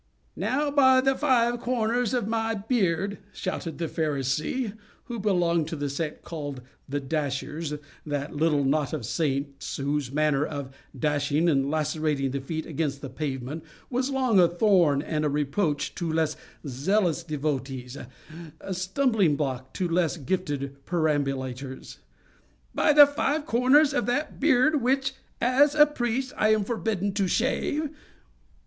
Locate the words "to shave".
27.13-27.91